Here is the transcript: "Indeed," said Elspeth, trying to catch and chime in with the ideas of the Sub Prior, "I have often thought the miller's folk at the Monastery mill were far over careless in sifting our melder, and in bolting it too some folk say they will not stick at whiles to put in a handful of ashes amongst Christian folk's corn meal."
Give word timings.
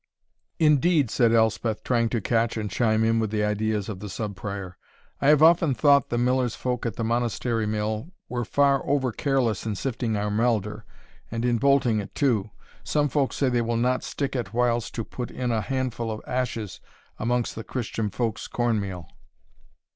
"Indeed," 0.57 1.11
said 1.11 1.31
Elspeth, 1.31 1.83
trying 1.83 2.09
to 2.09 2.21
catch 2.21 2.57
and 2.57 2.71
chime 2.71 3.03
in 3.03 3.19
with 3.19 3.29
the 3.29 3.43
ideas 3.45 3.87
of 3.87 3.99
the 3.99 4.09
Sub 4.09 4.35
Prior, 4.35 4.75
"I 5.21 5.27
have 5.27 5.43
often 5.43 5.75
thought 5.75 6.09
the 6.09 6.17
miller's 6.17 6.55
folk 6.55 6.87
at 6.87 6.95
the 6.95 7.03
Monastery 7.03 7.67
mill 7.67 8.11
were 8.27 8.43
far 8.43 8.83
over 8.89 9.11
careless 9.11 9.63
in 9.63 9.75
sifting 9.75 10.17
our 10.17 10.31
melder, 10.31 10.85
and 11.29 11.45
in 11.45 11.59
bolting 11.59 11.99
it 11.99 12.15
too 12.15 12.49
some 12.83 13.09
folk 13.09 13.31
say 13.31 13.47
they 13.47 13.61
will 13.61 13.77
not 13.77 14.03
stick 14.03 14.35
at 14.35 14.55
whiles 14.55 14.89
to 14.89 15.03
put 15.03 15.29
in 15.29 15.51
a 15.51 15.61
handful 15.61 16.09
of 16.09 16.21
ashes 16.25 16.79
amongst 17.19 17.63
Christian 17.67 18.09
folk's 18.09 18.47
corn 18.47 18.79
meal." 18.81 19.07